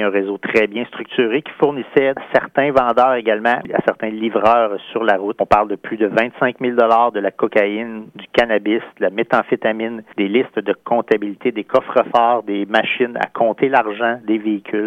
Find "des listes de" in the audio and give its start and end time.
10.16-10.72